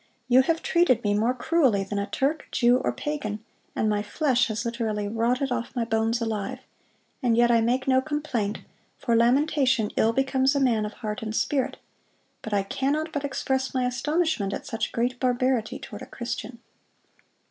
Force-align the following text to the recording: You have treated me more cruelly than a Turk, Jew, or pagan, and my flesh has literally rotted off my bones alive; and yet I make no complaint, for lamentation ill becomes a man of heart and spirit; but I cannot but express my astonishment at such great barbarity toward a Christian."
You 0.27 0.41
have 0.41 0.63
treated 0.63 1.03
me 1.03 1.13
more 1.13 1.35
cruelly 1.35 1.83
than 1.83 1.99
a 1.99 2.07
Turk, 2.07 2.47
Jew, 2.51 2.77
or 2.77 2.91
pagan, 2.91 3.45
and 3.75 3.87
my 3.87 4.01
flesh 4.01 4.47
has 4.47 4.65
literally 4.65 5.07
rotted 5.07 5.51
off 5.51 5.75
my 5.75 5.85
bones 5.85 6.19
alive; 6.19 6.57
and 7.21 7.37
yet 7.37 7.51
I 7.51 7.61
make 7.61 7.87
no 7.87 8.01
complaint, 8.01 8.61
for 8.97 9.15
lamentation 9.15 9.91
ill 9.97 10.11
becomes 10.11 10.55
a 10.55 10.59
man 10.59 10.87
of 10.87 10.93
heart 11.05 11.21
and 11.21 11.35
spirit; 11.35 11.77
but 12.41 12.51
I 12.51 12.63
cannot 12.63 13.13
but 13.13 13.23
express 13.23 13.75
my 13.75 13.85
astonishment 13.85 14.53
at 14.53 14.65
such 14.65 14.91
great 14.91 15.19
barbarity 15.19 15.77
toward 15.77 16.01
a 16.01 16.07
Christian." 16.07 16.57